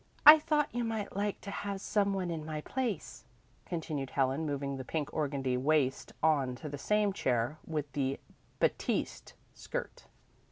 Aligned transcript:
"I 0.25 0.39
thought 0.39 0.73
you 0.73 0.83
might 0.83 1.15
like 1.15 1.41
to 1.41 1.51
have 1.51 1.79
some 1.79 2.11
one 2.15 2.31
in 2.31 2.43
my 2.43 2.61
place," 2.61 3.23
continued 3.67 4.09
Helen, 4.09 4.47
moving 4.47 4.75
the 4.77 4.83
pink 4.83 5.11
organdie 5.13 5.57
waist 5.59 6.11
on 6.23 6.55
to 6.55 6.67
the 6.69 6.79
same 6.79 7.13
chair 7.13 7.59
with 7.67 7.91
the 7.91 8.19
batiste 8.59 9.33
skirt. 9.53 10.07